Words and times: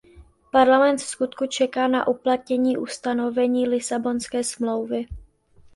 Parlament 0.51 0.97
vskutku 0.99 1.47
čeká 1.47 1.87
na 1.87 2.07
uplatnění 2.07 2.77
ustanovení 2.77 3.67
Lisabonské 3.69 4.43
smlouvy. 4.43 5.05